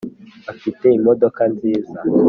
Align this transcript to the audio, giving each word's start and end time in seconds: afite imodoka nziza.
afite 0.51 0.85
imodoka 0.97 1.41
nziza. 1.53 1.97